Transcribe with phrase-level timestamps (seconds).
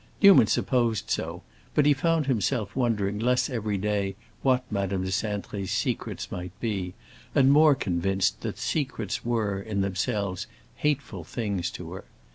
[0.23, 1.43] Newman supposed so,
[1.75, 6.95] but he found himself wondering less every day what Madame de Cintré's secrets might be,
[7.35, 12.05] and more convinced that secrets were, in themselves, hateful things to her.